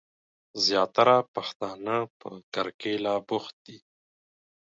زياتره 0.65 1.17
پښتنه 1.35 1.95
په 2.19 2.29
کرکيله 2.53 3.13
بوخت 3.27 3.55
دي. 3.65 3.77